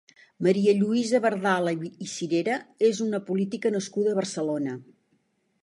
[0.45, 1.73] Maria Lluïsa Berdala
[2.07, 2.57] i Cirera
[2.89, 4.77] és una política nascuda a Barcelona.